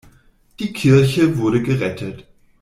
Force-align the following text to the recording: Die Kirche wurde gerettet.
Die 0.59 0.73
Kirche 0.73 1.37
wurde 1.37 1.61
gerettet. 1.61 2.25